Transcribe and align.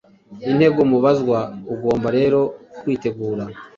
intego 0.51 0.79
mubazwa, 0.91 1.39
ugomba 1.73 2.07
rero 2.17 2.39
kwitegura 2.79 3.43